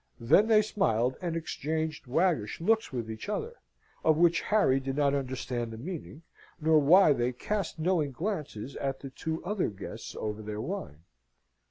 [0.19, 3.57] Then they smiled and exchanged waggish looks with each other,
[4.03, 6.23] of which Harry did not understand the meaning,
[6.59, 11.03] nor why they cast knowing glances at the two other guests over their wine.